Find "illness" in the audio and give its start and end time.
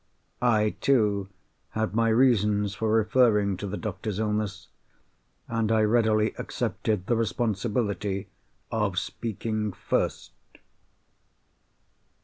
4.17-4.67